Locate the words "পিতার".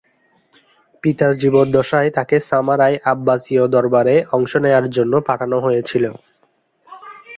1.03-1.31